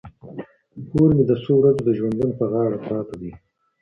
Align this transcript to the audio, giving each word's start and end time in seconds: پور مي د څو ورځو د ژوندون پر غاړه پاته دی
پور 0.89 1.09
مي 1.15 1.23
د 1.29 1.33
څو 1.43 1.51
ورځو 1.57 1.81
د 1.85 1.89
ژوندون 1.97 2.31
پر 2.37 2.47
غاړه 2.53 2.77
پاته 2.85 3.15
دی 3.21 3.31